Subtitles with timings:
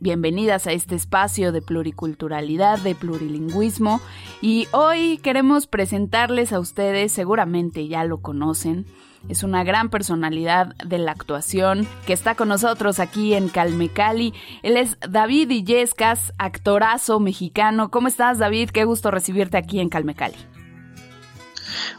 [0.02, 4.02] Bienvenidas a este espacio de pluriculturalidad, de plurilingüismo
[4.42, 8.86] y hoy queremos presentarles a ustedes, seguramente ya lo conocen,
[9.30, 14.34] es una gran personalidad de la actuación que está con nosotros aquí en Calmecali.
[14.64, 17.90] Él es David Illescas, actorazo mexicano.
[17.90, 18.70] ¿Cómo estás, David?
[18.72, 20.38] Qué gusto recibirte aquí en Calmecali.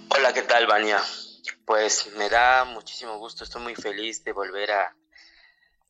[0.08, 1.00] Hola, ¿qué tal, Vania?
[1.64, 4.94] Pues me da muchísimo gusto, estoy muy feliz de volver a,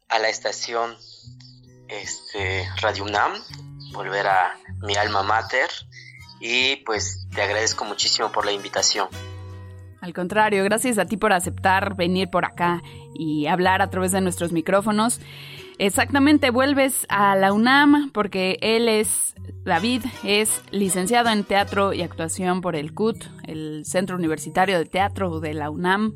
[0.08, 0.96] a la estación
[1.88, 3.34] este, Radio UNAM,
[3.92, 5.70] volver a mi alma mater
[6.40, 9.08] y pues te agradezco muchísimo por la invitación.
[10.06, 12.80] Al contrario, gracias a ti por aceptar venir por acá
[13.12, 15.20] y hablar a través de nuestros micrófonos.
[15.78, 22.60] Exactamente, vuelves a la UNAM porque él es, David, es licenciado en teatro y actuación
[22.60, 23.16] por el CUT,
[23.48, 26.14] el Centro Universitario de Teatro de la UNAM,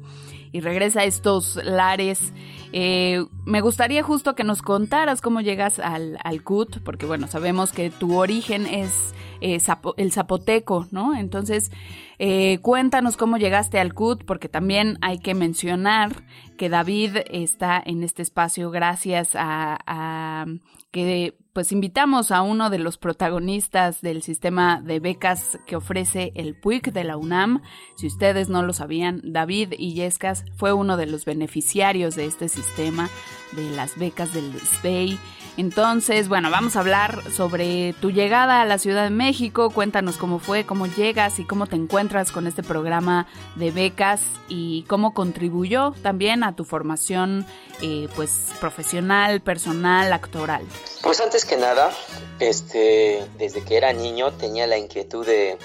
[0.53, 2.33] y regresa a estos lares.
[2.73, 7.73] Eh, me gustaría justo que nos contaras cómo llegas al, al CUT, porque bueno, sabemos
[7.73, 9.59] que tu origen es eh,
[9.97, 11.15] el zapoteco, ¿no?
[11.17, 11.71] Entonces,
[12.19, 16.25] eh, cuéntanos cómo llegaste al CUT, porque también hay que mencionar
[16.57, 20.47] que David está en este espacio gracias a, a
[20.91, 26.55] que pues invitamos a uno de los protagonistas del sistema de becas que ofrece el
[26.59, 27.61] PUIC de la UNAM.
[27.97, 33.11] Si ustedes no lo sabían, David Illescas fue uno de los beneficiarios de este sistema
[33.53, 35.19] de las becas del SBEI.
[35.57, 39.69] Entonces, bueno, vamos a hablar sobre tu llegada a la Ciudad de México.
[39.69, 44.85] Cuéntanos cómo fue, cómo llegas y cómo te encuentras con este programa de becas y
[44.85, 47.45] cómo contribuyó también a tu formación
[47.83, 50.65] eh, pues profesional, personal, actoral.
[51.03, 51.91] Pues antes que nada,
[52.39, 55.59] este, desde que era niño tenía la inquietud de,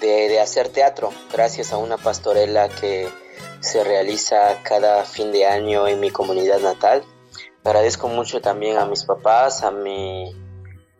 [0.00, 3.10] de hacer teatro, gracias a una pastorela que
[3.60, 7.04] se realiza cada fin de año en mi comunidad natal.
[7.62, 10.34] Agradezco mucho también a mis papás, a, mi,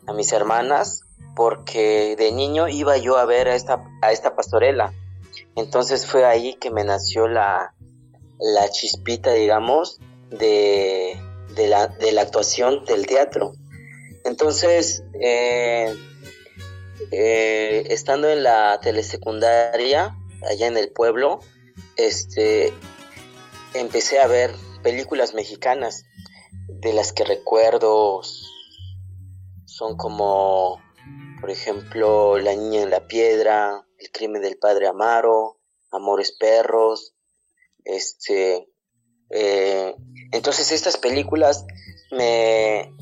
[0.07, 4.93] a mis hermanas, porque de niño iba yo a ver a esta, a esta pastorela.
[5.57, 7.73] Entonces fue ahí que me nació la,
[8.39, 11.19] la chispita, digamos, de,
[11.55, 13.55] de, la, de la actuación del teatro.
[14.25, 15.95] Entonces, eh,
[17.11, 20.17] eh, estando en la telesecundaria,
[20.49, 21.41] allá en el pueblo,
[21.97, 22.73] este,
[23.75, 24.53] empecé a ver
[24.83, 26.05] películas mexicanas
[26.69, 28.23] de las que recuerdo
[29.65, 30.81] son como,
[31.41, 35.59] por ejemplo, La niña en la piedra, El crimen del padre Amaro,
[35.91, 37.15] Amores perros,
[37.85, 38.69] este,
[39.31, 39.95] eh,
[40.31, 41.67] entonces estas películas
[42.11, 42.93] me,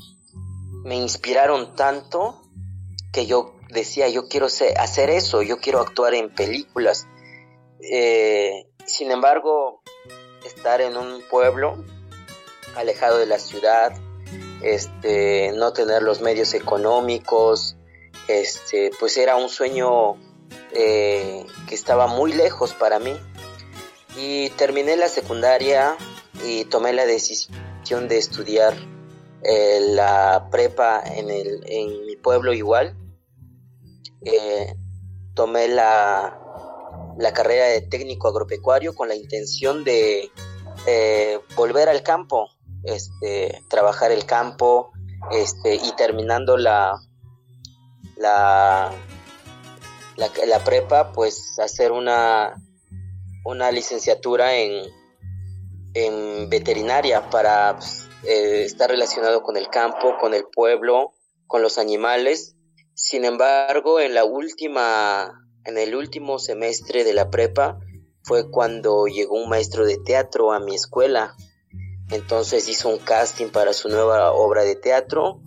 [0.83, 2.41] me inspiraron tanto
[3.11, 7.07] que yo decía, yo quiero hacer eso, yo quiero actuar en películas.
[7.81, 9.81] Eh, sin embargo,
[10.45, 11.83] estar en un pueblo
[12.75, 13.93] alejado de la ciudad,
[14.61, 17.75] este, no tener los medios económicos,
[18.27, 20.15] este, pues era un sueño
[20.73, 23.17] eh, que estaba muy lejos para mí.
[24.17, 25.95] Y terminé la secundaria
[26.43, 28.75] y tomé la decisión de estudiar
[29.43, 32.95] eh, la prepa en, el, en mi pueblo igual.
[34.23, 34.75] Eh,
[35.33, 36.39] tomé la,
[37.17, 40.31] la carrera de técnico agropecuario con la intención de
[40.85, 42.49] eh, volver al campo,
[42.83, 44.91] este, trabajar el campo,
[45.31, 46.99] este, y terminando la,
[48.17, 48.91] la,
[50.15, 52.55] la, prepa, pues hacer una,
[53.45, 54.85] una licenciatura en,
[55.93, 61.13] en veterinaria para pues, eh, estar relacionado con el campo, con el pueblo,
[61.47, 62.55] con los animales.
[62.93, 65.31] Sin embargo, en la última
[65.63, 67.79] en el último semestre de la prepa
[68.23, 71.35] fue cuando llegó un maestro de teatro a mi escuela
[72.11, 75.41] entonces hizo un casting para su nueva obra de teatro.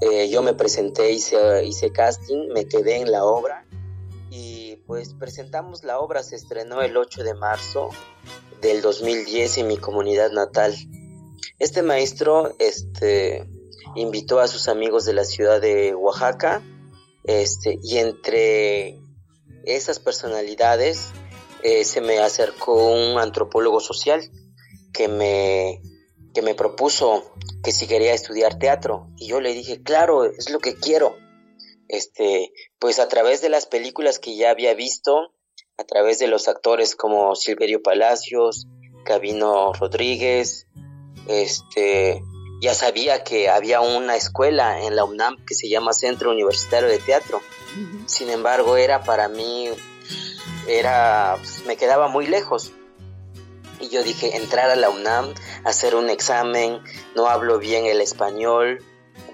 [0.00, 3.66] Eh, yo me presenté, hice, hice casting, me quedé en la obra
[4.30, 7.90] y pues presentamos la obra, se estrenó el 8 de marzo
[8.62, 10.74] del 2010 en mi comunidad natal.
[11.62, 13.46] Este maestro este,
[13.94, 16.60] invitó a sus amigos de la ciudad de Oaxaca
[17.22, 18.98] este, y entre
[19.62, 21.10] esas personalidades
[21.62, 24.28] eh, se me acercó un antropólogo social
[24.92, 25.80] que me,
[26.34, 27.32] que me propuso
[27.62, 31.14] que si quería estudiar teatro y yo le dije, claro, es lo que quiero.
[31.86, 35.32] Este, pues a través de las películas que ya había visto,
[35.78, 38.66] a través de los actores como Silverio Palacios,
[39.04, 40.66] Gabino Rodríguez,
[41.28, 42.22] este,
[42.60, 46.98] ya sabía que había una escuela en la UNAM que se llama Centro Universitario de
[46.98, 47.40] Teatro.
[48.06, 49.68] Sin embargo, era para mí,
[50.68, 52.72] era, pues, me quedaba muy lejos.
[53.80, 55.34] Y yo dije, entrar a la UNAM,
[55.64, 56.80] hacer un examen,
[57.16, 58.84] no hablo bien el español,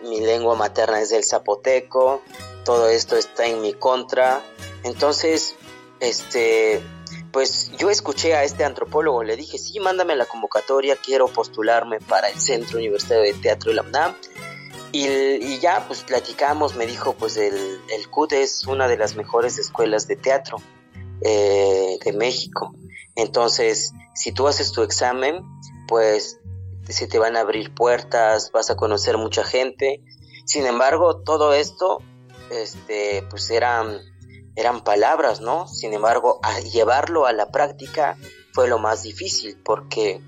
[0.02, 2.23] mi lengua materna es el zapoteco,
[2.64, 4.40] todo esto está en mi contra.
[4.85, 5.55] Entonces,
[6.00, 6.81] este,
[7.32, 12.28] pues yo escuché a este antropólogo, le dije, sí, mándame la convocatoria, quiero postularme para
[12.28, 14.14] el Centro Universitario de Teatro de la UNAM.
[14.90, 17.54] Y, ya, pues platicamos, me dijo, pues el,
[17.90, 20.56] el CUT es una de las mejores escuelas de teatro
[21.20, 22.75] eh, de México.
[23.14, 25.42] Entonces, si tú haces tu examen,
[25.86, 26.40] pues
[26.88, 30.00] se te van a abrir puertas, vas a conocer mucha gente.
[30.46, 32.02] Sin embargo, todo esto,
[32.50, 34.00] este, pues eran
[34.58, 35.69] eran palabras, ¿no?
[35.69, 36.40] Sin embargo,
[36.72, 38.16] llevarlo a la práctica
[38.52, 40.20] fue lo más difícil porque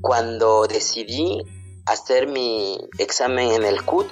[0.00, 1.42] cuando decidí
[1.84, 4.06] hacer mi examen en el CUT,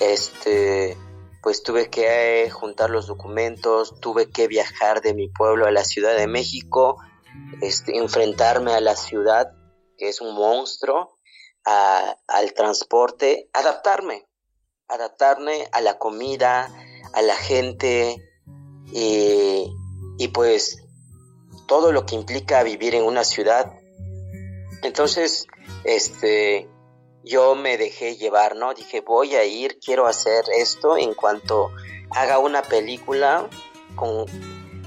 [0.00, 0.96] este,
[1.42, 6.16] pues tuve que juntar los documentos, tuve que viajar de mi pueblo a la Ciudad
[6.16, 6.96] de México,
[7.60, 9.52] este, enfrentarme a la ciudad,
[9.98, 11.18] que es un monstruo,
[11.66, 14.26] al transporte, adaptarme,
[14.88, 16.72] adaptarme a la comida,
[17.12, 18.27] a la gente,
[18.92, 19.72] y,
[20.18, 20.84] y pues
[21.66, 23.72] todo lo que implica vivir en una ciudad.
[24.82, 25.46] Entonces,
[25.84, 26.68] este,
[27.24, 28.74] yo me dejé llevar, ¿no?
[28.74, 31.70] Dije, voy a ir, quiero hacer esto en cuanto
[32.10, 33.48] haga una película,
[33.96, 34.24] con,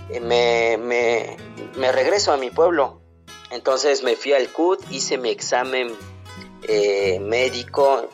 [0.09, 1.37] eh, me, me,
[1.77, 3.01] me regreso a mi pueblo.
[3.51, 5.93] Entonces me fui al CUT, hice mi examen
[6.67, 8.09] eh, médico,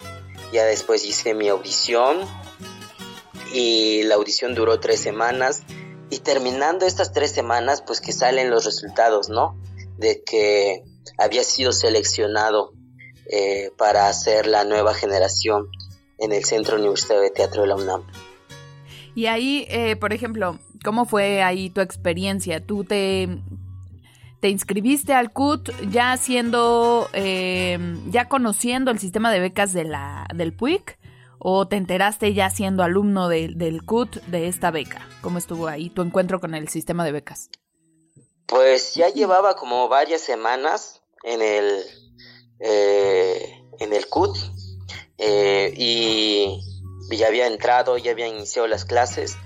[0.51, 2.19] ya después hice mi audición
[3.53, 5.63] y la audición duró tres semanas
[6.09, 9.57] y terminando estas tres semanas pues que salen los resultados, ¿no?
[9.97, 10.83] De que
[11.17, 12.73] había sido seleccionado
[13.29, 15.67] eh, para hacer la nueva generación
[16.17, 18.03] en el Centro Universitario de Teatro de la UNAM.
[19.15, 22.65] Y ahí, eh, por ejemplo, ¿cómo fue ahí tu experiencia?
[22.65, 23.27] ¿Tú te,
[24.39, 27.79] te inscribiste al CUT ya siendo, eh,
[28.09, 30.96] ya conociendo el sistema de becas de la, del PUIC?
[31.39, 35.07] ¿O te enteraste ya siendo alumno del CUT de esta beca?
[35.21, 37.49] ¿Cómo estuvo ahí tu encuentro con el sistema de becas?
[38.45, 41.83] Pues ya llevaba como varias semanas en el,
[42.59, 44.37] eh, en el CUT
[45.17, 46.59] eh, y
[47.11, 49.37] ya había entrado, ya había iniciado las clases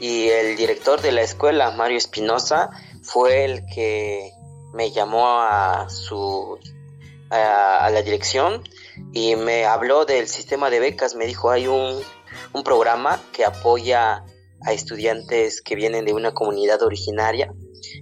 [0.00, 2.70] y el director de la escuela, Mario Espinosa,
[3.02, 4.32] fue el que
[4.74, 6.58] me llamó a su
[7.30, 8.62] a la dirección
[9.12, 12.00] y me habló del sistema de becas, me dijo hay un,
[12.52, 14.24] un programa que apoya
[14.62, 17.52] a estudiantes que vienen de una comunidad originaria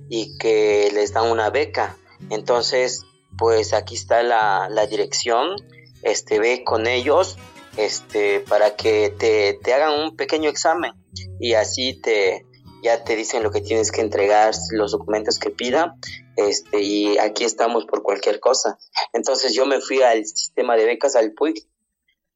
[0.08, 1.96] y que les dan una beca.
[2.30, 3.04] Entonces,
[3.36, 5.56] pues aquí está la, la dirección,
[6.02, 7.36] este, ve con ellos,
[7.76, 10.92] este, para que te, te hagan un pequeño examen
[11.40, 12.46] y así te,
[12.84, 15.96] ya te dicen lo que tienes que entregar, los documentos que pida,
[16.36, 18.78] este, y aquí estamos por cualquier cosa.
[19.14, 21.66] Entonces yo me fui al sistema de becas, al PUIC,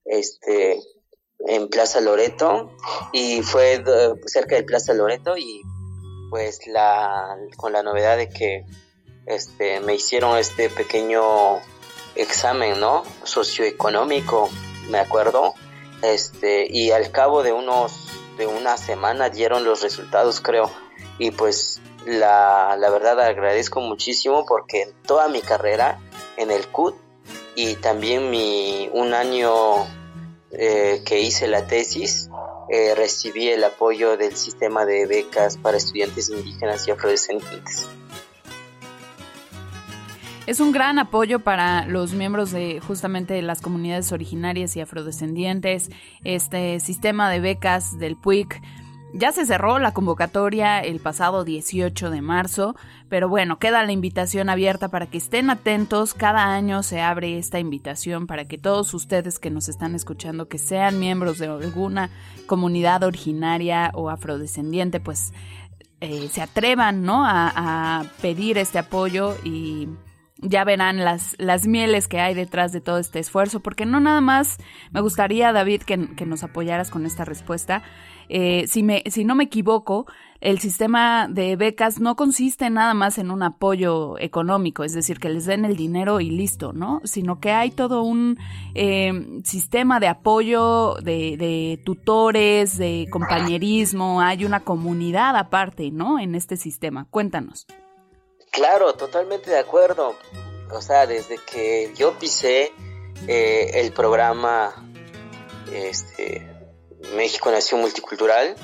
[0.07, 0.81] este,
[1.41, 2.75] en Plaza Loreto,
[3.13, 3.85] y fue
[4.25, 5.61] cerca de Plaza Loreto, y
[6.31, 8.65] pues la, con la novedad de que
[9.27, 11.59] este, me hicieron este pequeño
[12.15, 13.03] examen, ¿no?
[13.23, 14.49] Socioeconómico,
[14.89, 15.55] me acuerdo,
[16.01, 18.08] este, y al cabo de unos
[18.39, 20.71] de una semana dieron los resultados, creo.
[21.19, 25.99] Y pues la, la verdad agradezco muchísimo porque en toda mi carrera
[26.37, 26.95] en el CUT
[27.55, 29.85] y también mi un año
[30.53, 32.31] eh, que hice la tesis
[32.71, 37.87] eh, recibí el apoyo del sistema de becas para estudiantes indígenas y afrodescendientes.
[40.49, 45.91] Es un gran apoyo para los miembros de justamente las comunidades originarias y afrodescendientes,
[46.25, 48.63] este sistema de becas del PUIC.
[49.13, 52.77] ya se cerró la convocatoria el pasado 18 de marzo,
[53.11, 56.15] pero bueno, queda la invitación abierta para que estén atentos.
[56.15, 60.57] Cada año se abre esta invitación para que todos ustedes que nos están escuchando, que
[60.57, 62.09] sean miembros de alguna
[62.47, 65.35] comunidad originaria o afrodescendiente, pues
[66.01, 67.27] eh, se atrevan ¿no?
[67.27, 69.89] a, pedir este apoyo y
[70.39, 74.21] ya verán las, las mieles que hay detrás de todo este esfuerzo, porque no nada
[74.21, 74.59] más
[74.93, 77.83] me gustaría, David, que, que nos apoyaras con esta respuesta.
[78.29, 80.07] Eh, si, me, si no me equivoco,
[80.41, 85.31] el sistema de becas no consiste nada más en un apoyo económico, es decir, que
[85.31, 87.01] les den el dinero y listo, ¿no?
[87.05, 88.39] Sino que hay todo un
[88.75, 96.21] eh, sistema de apoyo de, de, tutores, de compañerismo, hay una comunidad aparte, ¿no?
[96.21, 97.07] En este sistema.
[97.11, 97.67] Cuéntanos.
[98.51, 100.17] Claro, totalmente de acuerdo.
[100.71, 102.73] O sea, desde que yo pisé
[103.27, 104.75] eh, el programa
[105.73, 106.47] este,
[107.15, 108.55] México Nación Multicultural,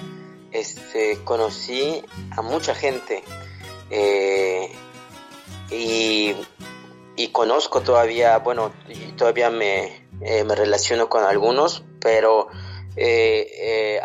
[0.53, 3.25] este, conocí a mucha gente
[3.91, 4.71] eh,
[5.71, 6.37] y,
[7.33, 8.73] conozco todavía, bueno,
[9.17, 12.49] todavía me, eh, me relaciono con algunos, pero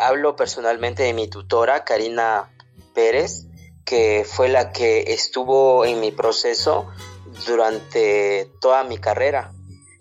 [0.00, 2.50] hablo personalmente de mi tutora, Karina
[2.92, 3.44] Pérez,
[3.84, 6.88] que fue la que estuvo en mi proceso
[7.46, 9.52] durante toda mi carrera.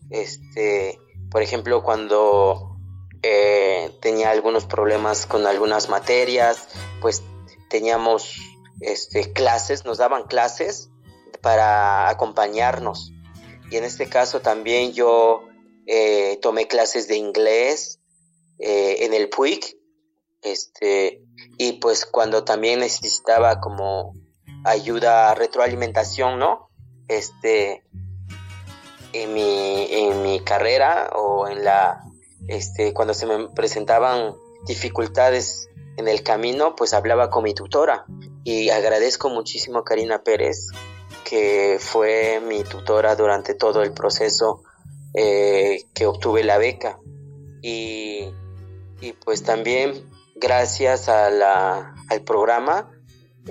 [0.10, 1.00] Este,
[1.32, 2.78] por ejemplo, cuando
[3.22, 6.68] eh, tenía algunos problemas con algunas materias,
[7.02, 7.24] pues
[7.70, 8.40] teníamos
[8.82, 10.90] este, clases, nos daban clases
[11.42, 13.12] para acompañarnos.
[13.72, 15.44] Y en este caso también yo
[15.86, 18.00] eh, tomé clases de inglés
[18.58, 19.78] eh, en el PUIC,
[20.42, 21.22] este,
[21.58, 24.14] y pues cuando también necesitaba como
[24.64, 26.70] ayuda, retroalimentación, ¿no?
[27.08, 27.84] Este,
[29.14, 32.04] en mi, en mi carrera o en la
[32.48, 38.06] este, cuando se me presentaban dificultades en el camino, pues hablaba con mi tutora.
[38.44, 40.68] Y agradezco muchísimo a Karina Pérez,
[41.24, 44.64] que fue mi tutora durante todo el proceso
[45.14, 46.98] eh, que obtuve la beca.
[47.62, 48.34] Y,
[49.26, 52.90] pues también gracias a la, al programa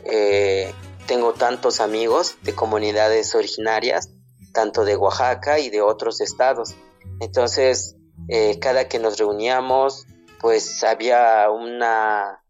[0.04, 0.72] eh,
[1.06, 4.10] tengo tantos amigos de comunidades originarias,
[4.52, 6.74] tanto de Oaxaca y de otros estados.
[7.20, 7.96] Entonces,
[8.28, 10.06] eh, cada que nos reuníamos,
[10.40, 12.42] pues había una,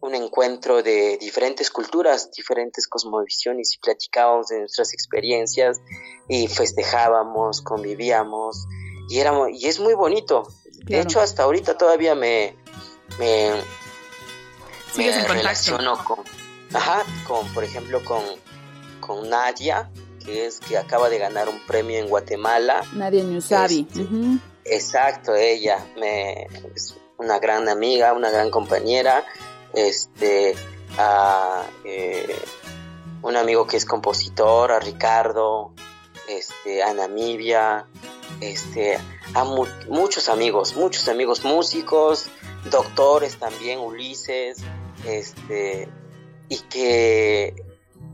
[0.00, 5.80] un encuentro de diferentes culturas, diferentes cosmovisiones y platicábamos de nuestras experiencias
[6.28, 8.66] y festejábamos, convivíamos
[9.10, 10.48] y, éramos, y es muy bonito.
[10.86, 12.56] De hecho, hasta ahorita todavía me,
[13.20, 13.62] me,
[15.28, 16.18] relaciono con,
[16.72, 18.22] ajá, con, por ejemplo, con,
[19.00, 19.90] con Nadia,
[20.24, 22.82] que es que acaba de ganar un premio en Guatemala.
[22.92, 23.86] Nadia Newsabi.
[23.88, 24.06] Este,
[24.64, 29.24] Exacto, ella me, es una gran amiga, una gran compañera,
[29.74, 30.54] este,
[30.98, 32.36] a, eh,
[33.22, 35.72] un amigo que es compositor, a Ricardo,
[36.28, 37.86] este, a Namibia,
[38.40, 38.98] este,
[39.34, 39.44] a
[39.88, 42.28] muchos amigos, muchos amigos músicos,
[42.70, 44.58] doctores también, Ulises,
[45.06, 45.88] este,
[46.48, 47.54] y que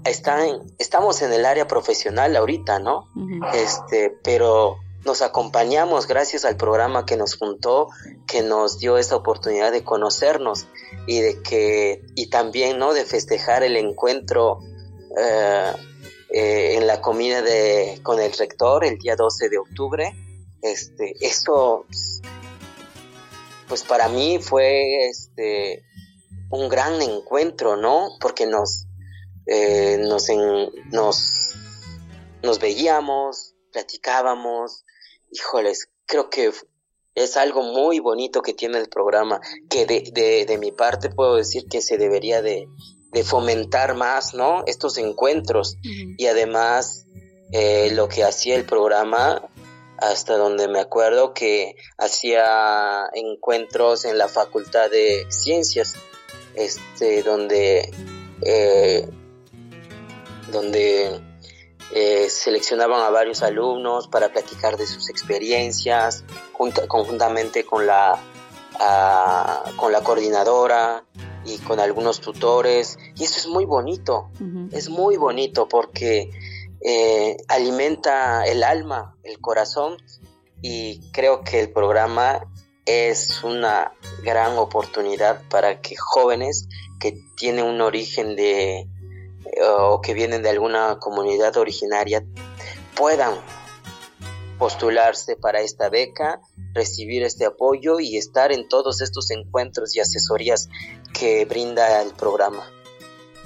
[0.04, 3.08] están, estamos en el área profesional ahorita, ¿no?
[3.54, 7.88] Este, pero nos acompañamos gracias al programa que nos juntó,
[8.26, 10.66] que nos dio esta oportunidad de conocernos
[11.06, 14.58] y de que y también no de festejar el encuentro
[15.16, 15.72] eh,
[16.38, 20.14] eh, en la comida de con el rector el día 12 de octubre.
[20.60, 21.86] Este, eso
[23.66, 25.82] pues para mí fue este
[26.50, 28.10] un gran encuentro, ¿no?
[28.20, 28.84] Porque nos
[29.46, 30.28] eh, nos,
[30.92, 31.54] nos
[32.42, 34.84] nos veíamos, platicábamos,
[35.30, 36.52] híjoles, creo que
[37.14, 39.40] es algo muy bonito que tiene el programa,
[39.70, 42.68] que de, de, de mi parte puedo decir que se debería de,
[43.12, 44.62] de fomentar más, ¿no?
[44.66, 47.06] Estos encuentros y además
[47.52, 49.48] eh, lo que hacía el programa,
[49.98, 55.94] hasta donde me acuerdo que hacía encuentros en la Facultad de Ciencias,
[56.54, 57.90] este, donde,
[58.42, 59.08] eh,
[60.50, 61.20] donde
[61.92, 68.18] eh, seleccionaban a varios alumnos para platicar de sus experiencias, conjuntamente con la,
[69.76, 71.04] con la coordinadora
[71.46, 72.98] y con algunos tutores.
[73.16, 74.30] Y eso es muy bonito,
[74.72, 76.30] es muy bonito porque
[76.80, 79.96] eh, alimenta el alma, el corazón
[80.62, 82.46] y creo que el programa
[82.84, 86.68] es una gran oportunidad para que jóvenes
[87.00, 88.88] que tienen un origen de,
[89.88, 92.24] o que vienen de alguna comunidad originaria
[92.96, 93.34] puedan
[94.58, 96.40] postularse para esta beca,
[96.72, 100.68] recibir este apoyo y estar en todos estos encuentros y asesorías
[101.18, 102.64] que brinda el programa.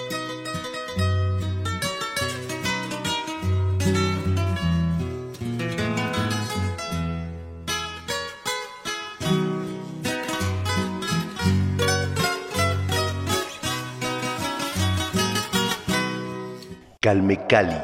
[17.04, 17.76] Calme Cali.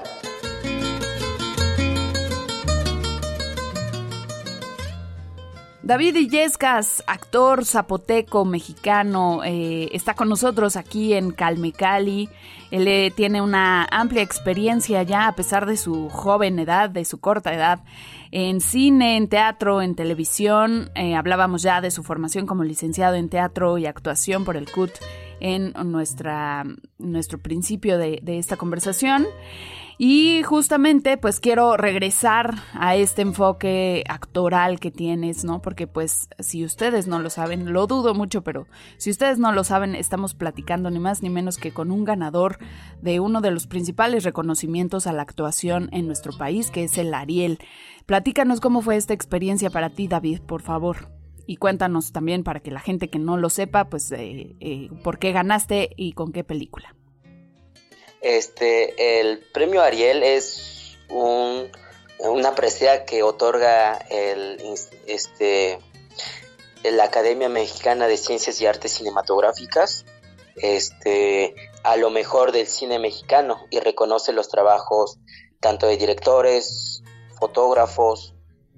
[5.83, 12.31] David Illescas, actor zapoteco mexicano, eh, está con nosotros aquí en Calme Cali.
[12.71, 17.21] Él eh, tiene una amplia experiencia ya, a pesar de su joven edad, de su
[17.21, 17.81] corta edad,
[18.31, 20.91] en cine, en teatro, en televisión.
[20.95, 24.93] Eh, hablábamos ya de su formación como licenciado en teatro y actuación por el CUT
[25.41, 26.65] en nuestra,
[26.99, 29.27] nuestro principio de, de esta conversación.
[30.03, 35.61] Y justamente pues quiero regresar a este enfoque actoral que tienes, ¿no?
[35.61, 38.67] Porque pues si ustedes no lo saben, lo dudo mucho, pero
[38.97, 42.57] si ustedes no lo saben, estamos platicando ni más ni menos que con un ganador
[43.03, 47.13] de uno de los principales reconocimientos a la actuación en nuestro país, que es el
[47.13, 47.59] Ariel.
[48.07, 51.20] Platícanos cómo fue esta experiencia para ti, David, por favor.
[51.51, 55.19] Y cuéntanos también para que la gente que no lo sepa, pues, eh, eh, por
[55.19, 56.95] qué ganaste y con qué película.
[58.21, 61.69] Este, el premio Ariel es un,
[62.21, 64.63] una presea que otorga el,
[65.09, 65.81] este,
[66.85, 70.05] la Academia Mexicana de Ciencias y Artes Cinematográficas
[70.55, 75.19] este, a lo mejor del cine mexicano y reconoce los trabajos
[75.59, 77.03] tanto de directores,
[77.41, 78.37] fotógrafos,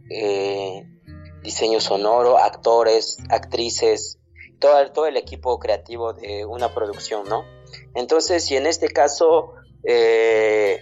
[0.08, 0.86] eh,
[1.42, 4.18] diseño sonoro, actores, actrices,
[4.58, 7.44] todo, todo el equipo creativo de una producción, ¿no?
[7.94, 10.80] Entonces, y en este caso, eh,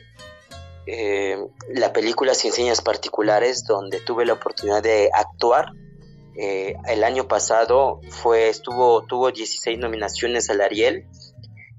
[0.87, 1.39] eh,
[1.69, 5.73] la película Sin Señas Particulares, donde tuve la oportunidad de actuar,
[6.37, 11.07] eh, el año pasado fue, estuvo, tuvo 16 nominaciones al Ariel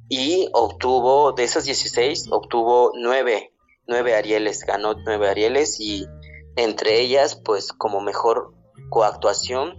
[0.09, 3.53] y obtuvo, de esas 16, obtuvo 9,
[3.87, 6.05] 9 Arieles, ganó 9 Arieles y
[6.57, 8.53] entre ellas, pues como mejor
[8.89, 9.75] coactuación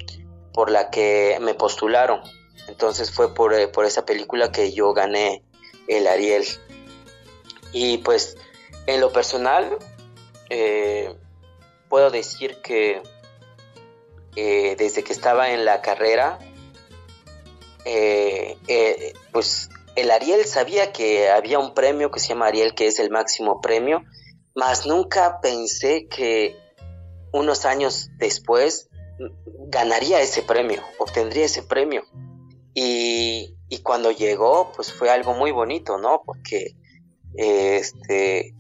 [0.53, 2.21] por la que me postularon.
[2.69, 5.43] Entonces fue por, eh, por esa película que yo gané
[5.89, 6.45] el Ariel.
[7.73, 8.37] Y pues
[8.87, 9.79] en lo personal,
[10.51, 11.15] eh,
[11.89, 13.03] puedo decir que
[14.37, 16.39] eh, desde que estaba en la carrera,
[19.33, 23.11] pues el Ariel sabía que había un premio que se llama Ariel, que es el
[23.11, 24.05] máximo premio,
[24.55, 26.57] mas nunca pensé que
[27.33, 28.89] unos años después
[29.73, 32.05] ganaría ese premio, obtendría ese premio.
[32.75, 36.23] Y, cuando llegó, pues fue algo muy bonito, ¿no?
[36.25, 36.77] Porque
[37.35, 38.55] este,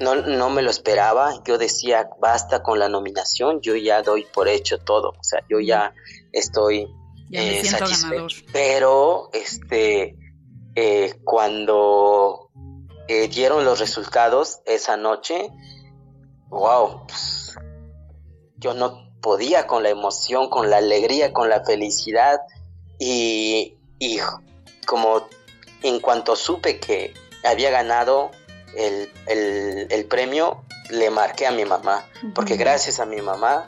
[0.00, 1.42] no, no, me lo esperaba.
[1.44, 5.10] Yo decía, basta con la nominación, yo ya doy por hecho todo.
[5.10, 5.94] O sea, yo ya
[6.32, 6.88] estoy
[7.30, 8.44] eh, satisfecho.
[8.52, 10.16] Pero este,
[10.74, 12.50] eh, cuando
[13.06, 15.50] eh, dieron los resultados esa noche,
[16.48, 17.54] wow, pues,
[18.56, 22.40] yo no podía con la emoción, con la alegría, con la felicidad.
[22.98, 23.76] Y,
[24.86, 25.28] como
[25.82, 28.30] en cuanto supe que había ganado
[28.74, 32.04] el, premio, le marqué a mi mamá,
[32.34, 33.66] porque gracias a mi mamá,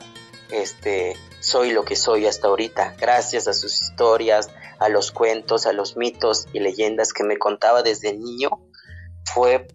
[0.51, 5.73] este, soy lo que soy hasta ahorita, gracias a sus historias, a los cuentos, a
[5.73, 8.49] los mitos y leyendas que me contaba desde niño,
[9.25, 9.67] fue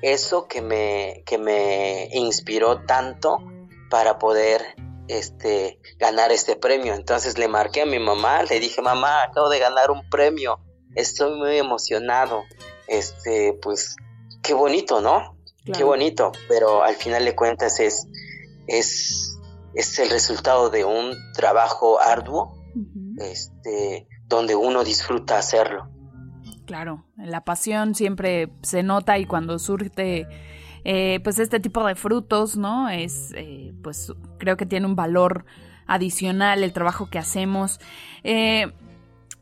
[0.00, 3.42] eso que me, que me inspiró tanto
[3.90, 4.76] para poder
[5.08, 6.94] este, ganar este premio.
[6.94, 10.60] Entonces le marqué a mi mamá, le dije, mamá, acabo de ganar un premio,
[10.94, 12.42] estoy muy emocionado.
[12.86, 13.96] Este, pues,
[14.42, 15.36] qué bonito, ¿no?
[15.76, 18.06] Qué bonito, pero al final de cuentas es,
[18.66, 19.38] es,
[19.74, 22.54] es el resultado de un trabajo arduo,
[23.18, 25.90] este, donde uno disfruta hacerlo.
[26.64, 30.26] Claro, la pasión siempre se nota y cuando surge
[30.84, 32.88] eh, pues este tipo de frutos, ¿no?
[32.88, 35.44] Es, eh, pues creo que tiene un valor
[35.86, 37.80] adicional el trabajo que hacemos.
[38.24, 38.72] Eh,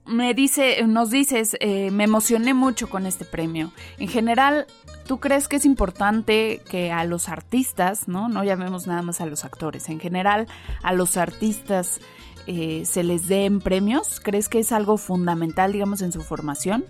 [0.07, 3.73] me dice, nos dices, me emocioné mucho con este premio.
[3.99, 4.69] En general,
[5.05, 9.27] ¿tú crees que es importante que a los artistas, no, no llamemos nada más a
[9.27, 10.47] los actores, en general
[10.85, 12.01] a los artistas
[12.47, 14.21] se les den premios?
[14.21, 16.85] ¿Crees que es algo fundamental, digamos, en su formación?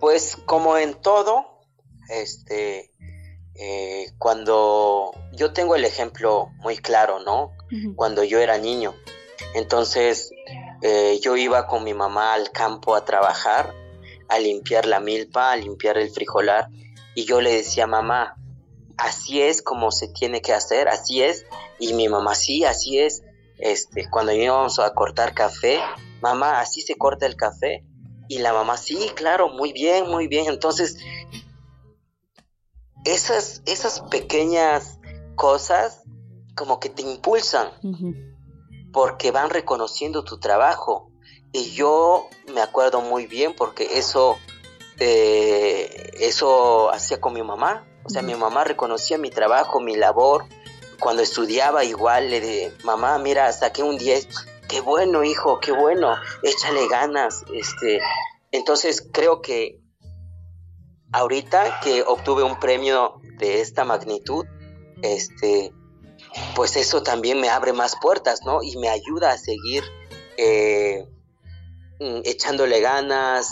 [0.00, 1.60] Pues como en todo,
[2.08, 2.90] este,
[3.58, 7.52] eh, cuando yo tengo el ejemplo muy claro, ¿no?
[7.94, 8.94] Cuando yo era niño.
[9.54, 10.30] Entonces,
[10.82, 13.74] eh, yo iba con mi mamá al campo a trabajar,
[14.28, 16.68] a limpiar la milpa, a limpiar el frijolar,
[17.14, 18.36] y yo le decía, mamá,
[18.96, 21.46] así es como se tiene que hacer, así es,
[21.78, 23.22] y mi mamá, sí, así es,
[23.58, 25.80] este, cuando íbamos a cortar café,
[26.20, 27.84] mamá, así se corta el café,
[28.28, 30.98] y la mamá, sí, claro, muy bien, muy bien, entonces,
[33.06, 34.98] esas, esas pequeñas
[35.36, 36.02] cosas
[36.54, 37.70] como que te impulsan
[38.92, 41.10] porque van reconociendo tu trabajo.
[41.52, 44.38] Y yo me acuerdo muy bien porque eso,
[44.98, 47.86] eh, eso hacía con mi mamá.
[48.04, 50.44] O sea, mi mamá reconocía mi trabajo, mi labor.
[50.98, 54.28] Cuando estudiaba igual le dije, mamá, mira, saqué un 10.
[54.68, 56.14] Qué bueno, hijo, qué bueno.
[56.42, 57.44] Échale ganas.
[57.52, 58.00] Este,
[58.50, 59.80] entonces creo que
[61.16, 64.44] ahorita que obtuve un premio de esta magnitud,
[65.00, 65.72] este,
[66.54, 68.62] pues eso también me abre más puertas, ¿no?
[68.62, 69.82] Y me ayuda a seguir
[70.36, 71.08] eh,
[72.00, 73.48] mm, echándole ganas,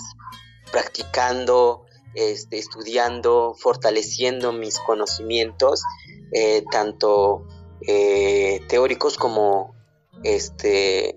[0.71, 5.83] practicando, este, estudiando, fortaleciendo mis conocimientos,
[6.33, 7.47] eh, tanto
[7.89, 9.75] eh, teóricos como
[10.23, 11.17] este,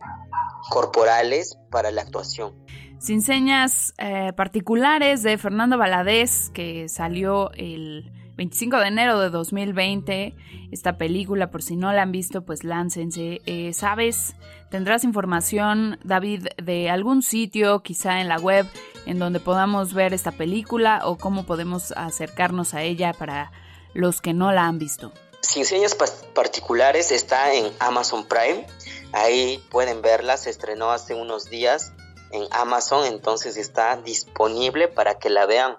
[0.70, 2.67] corporales para la actuación.
[3.00, 3.94] Sin señas
[4.36, 10.36] particulares de Fernando Valadez, que salió el 25 de enero de 2020.
[10.72, 13.42] Esta película, por si no la han visto, pues láncense.
[13.46, 14.36] Eh, ¿Sabes?
[14.70, 18.68] ¿Tendrás información, David, de algún sitio, quizá en la web,
[19.06, 23.52] en donde podamos ver esta película o cómo podemos acercarnos a ella para
[23.94, 25.12] los que no la han visto?
[25.42, 25.96] Sin señas
[26.34, 28.68] particulares está en Amazon Prime.
[29.14, 30.38] Ahí pueden verla.
[30.38, 31.94] Se estrenó hace unos días
[32.32, 35.78] en Amazon, entonces está disponible para que la vean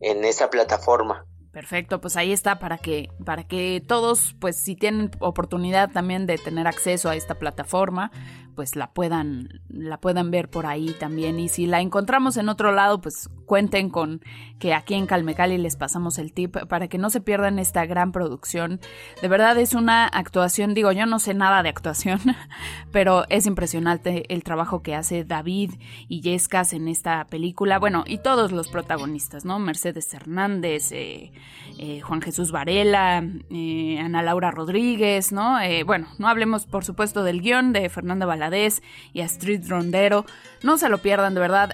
[0.00, 1.26] en esa plataforma.
[1.52, 6.38] Perfecto, pues ahí está para que para que todos, pues si tienen oportunidad también de
[6.38, 8.12] tener acceso a esta plataforma,
[8.54, 12.70] pues la puedan la puedan ver por ahí también y si la encontramos en otro
[12.70, 14.20] lado, pues cuenten con
[14.60, 18.12] que aquí en Calmecali les pasamos el tip para que no se pierdan esta gran
[18.12, 18.78] producción.
[19.22, 22.20] De verdad es una actuación, digo, yo no sé nada de actuación,
[22.92, 25.72] pero es impresionante el trabajo que hace David
[26.08, 27.80] y Yescas en esta película.
[27.80, 29.58] Bueno, y todos los protagonistas, ¿no?
[29.58, 31.32] Mercedes Hernández, eh,
[31.76, 35.58] eh, Juan Jesús Varela, eh, Ana Laura Rodríguez, ¿no?
[35.86, 38.82] bueno, no hablemos por supuesto del guion de Fernanda Valadez
[39.12, 40.24] y Astrid Rondero.
[40.62, 41.70] No se lo pierdan, de verdad,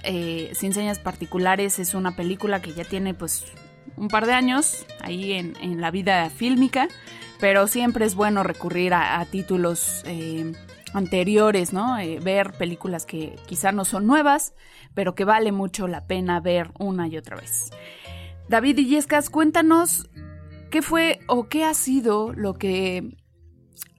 [0.53, 3.45] sin señas particulares es una película que ya tiene pues
[3.97, 6.89] un par de años ahí en, la vida fílmica,
[7.41, 10.53] pero siempre es bueno recurrir a, títulos eh,
[10.93, 11.99] anteriores, ¿no?
[11.99, 14.55] Eh, ver películas que quizá no son nuevas,
[14.95, 17.71] pero que vale mucho la pena ver una y otra vez.
[18.49, 20.09] David Illescas, cuéntanos
[20.71, 23.17] qué fue o qué ha sido lo que,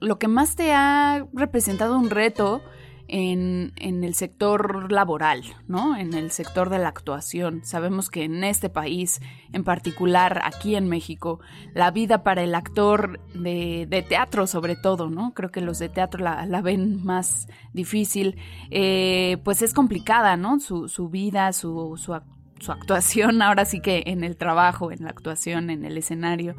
[0.00, 2.62] lo que más te ha representado un reto
[3.08, 5.96] en, el sector laboral, ¿no?
[5.96, 7.64] En el sector de la actuación.
[7.64, 9.20] Sabemos que en este país,
[9.52, 11.40] en particular aquí en México,
[11.74, 15.32] la vida para el actor de, teatro sobre todo, ¿no?
[15.34, 18.36] Creo que los de teatro la, ven más difícil,
[18.70, 20.60] eh, pues es complicada, ¿no?
[20.60, 22.14] Su, su vida, su, su,
[22.60, 26.56] su actuación, ahora sí que en el trabajo, en la actuación, en el escenario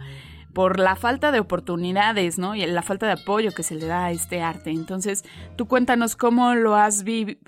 [0.60, 2.54] por la falta de oportunidades, ¿no?
[2.54, 4.72] Y la falta de apoyo que se le da a este arte.
[4.72, 5.24] Entonces,
[5.56, 7.06] tú cuéntanos cómo lo has,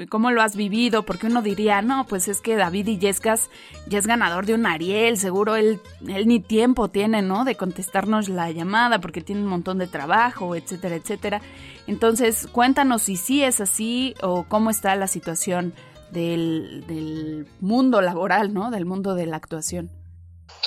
[0.07, 3.49] cómo lo has vivido, porque uno diría, no, pues es que David Illescas
[3.85, 7.43] ya es ganador de un Ariel, seguro él, él ni tiempo tiene, ¿no?
[7.43, 11.41] De contestarnos la llamada porque tiene un montón de trabajo, etcétera, etcétera.
[11.87, 15.73] Entonces, cuéntanos si sí es así o cómo está la situación
[16.13, 18.71] del, del mundo laboral, ¿no?
[18.71, 20.00] Del mundo de la actuación.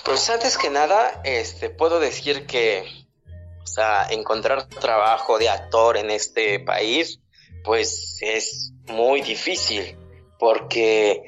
[0.02, 2.84] Pues antes que nada, este, puedo decir que,
[3.62, 7.20] o sea, encontrar trabajo de actor en este país,
[7.62, 9.96] pues es muy difícil,
[10.38, 11.22] porque,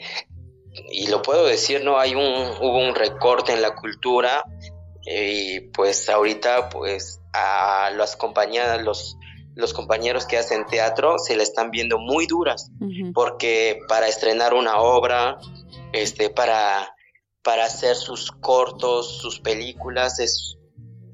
[0.91, 4.45] y lo puedo decir, no hay un, hubo un recorte en la cultura,
[5.03, 9.17] y pues ahorita, pues a las compañías, los,
[9.55, 12.71] los compañeros que hacen teatro se le están viendo muy duras,
[13.15, 15.39] porque para estrenar una obra,
[15.93, 16.96] este, para
[17.47, 20.59] para hacer sus cortos, sus películas, es,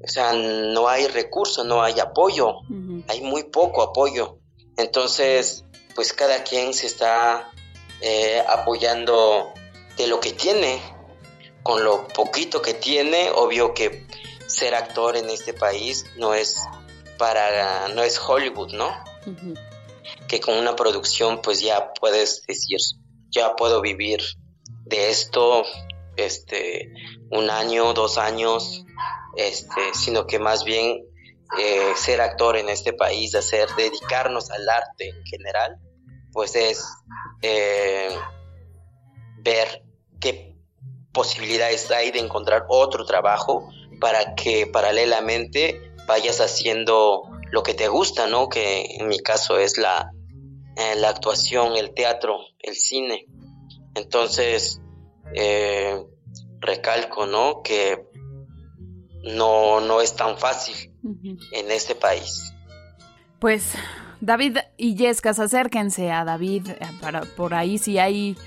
[0.03, 2.55] o sea, no hay recursos, no hay apoyo,
[3.07, 4.39] hay muy poco apoyo.
[4.75, 7.51] Entonces, pues cada quien se está
[8.01, 9.53] eh, apoyando
[9.95, 10.81] de lo que tiene,
[11.61, 14.07] con lo poquito que tiene, obvio que
[14.47, 16.57] ser actor en este país no es
[17.19, 18.91] para, no es Hollywood, ¿no?
[20.27, 22.79] Que con una producción pues ya puedes decir,
[23.29, 24.23] ya puedo vivir
[24.85, 25.63] de esto,
[26.15, 26.91] este,
[27.31, 28.85] un año, dos años,
[29.35, 31.05] este, sino que más bien
[31.59, 35.77] eh, ser actor en este país, hacer, dedicarnos al arte en general,
[36.31, 36.83] pues es
[37.41, 38.09] eh,
[39.37, 39.83] ver
[40.19, 40.55] qué
[41.11, 48.27] posibilidades hay de encontrar otro trabajo para que paralelamente vayas haciendo lo que te gusta,
[48.27, 48.49] ¿no?
[48.49, 50.11] Que en mi caso es la,
[50.75, 53.27] eh, la actuación, el teatro, el cine.
[53.93, 54.81] Entonces,
[55.33, 56.03] eh,
[56.59, 57.61] recalco, ¿no?
[57.63, 58.05] Que
[59.23, 60.93] no, no es tan fácil
[61.51, 62.53] en este país.
[63.39, 63.73] Pues
[64.21, 68.37] David y Yescas, acérquense a David, eh, para, por ahí si hay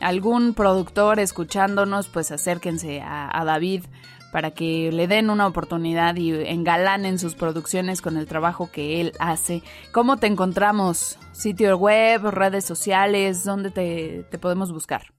[0.00, 3.84] algún productor escuchándonos, pues acérquense a, David
[4.32, 9.12] para que le den una oportunidad y engalanen sus producciones con el trabajo que él
[9.18, 9.62] hace.
[9.92, 11.18] ¿Cómo te encontramos?
[11.32, 13.44] ¿Sitio web, redes sociales?
[13.44, 15.15] ¿Dónde te, podemos buscar?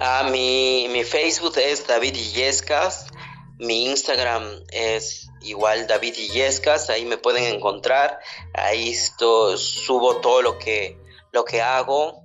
[0.00, 3.06] Ah, mi, mi Facebook es David Illescas,
[3.58, 8.18] mi Instagram es igual David Illescas, ahí me pueden encontrar,
[8.54, 10.98] ahí subo todo lo que,
[11.32, 12.24] lo que hago,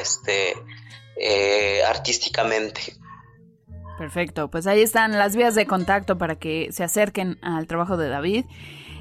[0.00, 0.54] este,
[1.16, 2.80] eh, artísticamente.
[3.98, 8.08] Perfecto, pues ahí están las vías de contacto para que se acerquen al trabajo de
[8.08, 8.44] David.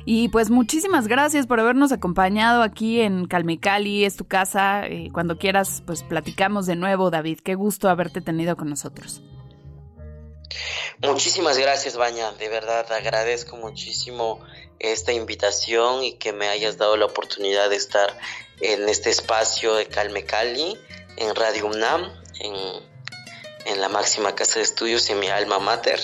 [0.10, 4.88] Y pues muchísimas gracias por habernos acompañado aquí en Calmecali, es tu casa.
[4.88, 7.40] Eh, cuando quieras, pues platicamos de nuevo, David.
[7.44, 9.22] Qué gusto haberte tenido con nosotros.
[11.00, 12.32] Muchísimas gracias, Baña.
[12.40, 14.40] De verdad, agradezco muchísimo
[14.80, 18.18] esta invitación y que me hayas dado la oportunidad de estar
[18.62, 20.78] en este espacio de Calme Cali,
[21.18, 22.56] en Radio UNAM, en,
[23.66, 26.00] en la máxima casa de estudios, en mi alma mater.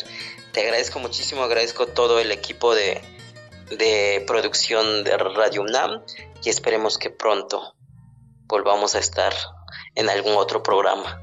[0.51, 3.01] Te agradezco muchísimo, agradezco todo el equipo de,
[3.77, 6.01] de producción de Radio UNAM
[6.43, 7.75] y esperemos que pronto
[8.47, 9.33] volvamos a estar
[9.95, 11.21] en algún otro programa.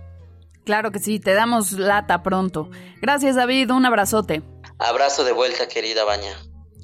[0.65, 2.71] Claro que sí, te damos lata pronto.
[3.01, 4.43] Gracias David, un abrazote.
[4.79, 6.37] Abrazo de vuelta, querida Baña.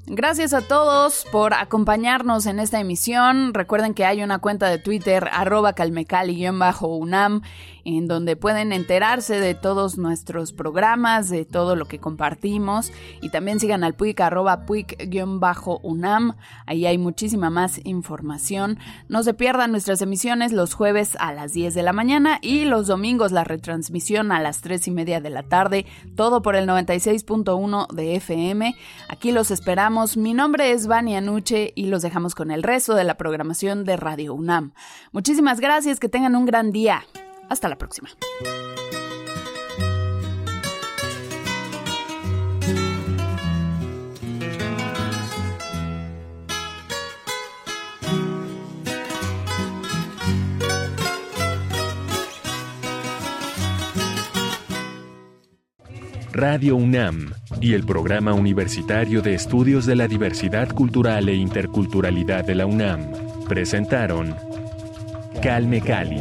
[0.08, 3.52] Gracias a todos por acompañarnos en esta emisión.
[3.54, 7.42] Recuerden que hay una cuenta de Twitter, arroba calmecali-unam,
[7.86, 12.92] en donde pueden enterarse de todos nuestros programas, de todo lo que compartimos.
[13.22, 16.36] Y también sigan al PUIC, arroba PUIC-unam.
[16.66, 18.78] Ahí hay muchísima más información.
[19.08, 22.88] No se pierdan nuestras emisiones los jueves a las 10 de la mañana y los
[22.88, 25.86] domingos la retransmisión a las 3 y media de la tarde.
[26.16, 28.74] Todo por el 96.1 de FM.
[29.08, 33.04] Aquí los esperamos mi nombre es Vania Nuche y los dejamos con el resto de
[33.04, 34.72] la programación de Radio UNAM.
[35.12, 37.04] Muchísimas gracias, que tengan un gran día.
[37.48, 38.08] Hasta la próxima.
[56.36, 57.32] Radio UNAM
[57.62, 63.10] y el Programa Universitario de Estudios de la Diversidad Cultural e Interculturalidad de la UNAM
[63.48, 64.36] presentaron
[65.42, 66.20] Calme Cali,